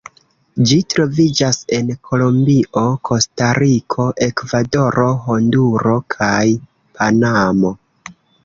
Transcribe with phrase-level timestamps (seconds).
[0.69, 6.43] Ĝi troviĝas en Kolombio, Kostariko, Ekvadoro, Honduro, kaj
[6.97, 7.77] Panamo.